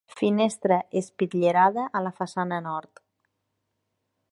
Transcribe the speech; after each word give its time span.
Finestra 0.19 0.77
espitllerada 1.01 1.85
a 1.99 2.03
la 2.07 2.13
façana 2.23 2.61
nord. 2.71 3.05